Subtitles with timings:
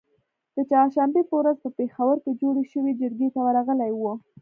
[0.55, 4.13] د چهارشنبې په ورځ په پیښور کې جوړی شوې جرګې ته ورغلي وو